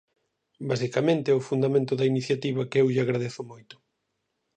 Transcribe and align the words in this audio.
Basicamente 0.71 1.27
é 1.29 1.35
o 1.37 1.45
fundamento 1.49 1.93
da 1.95 2.09
iniciativa, 2.13 2.67
que 2.69 2.79
eu 2.81 2.87
lle 2.93 3.03
agradezo 3.03 3.41
moito. 3.51 3.75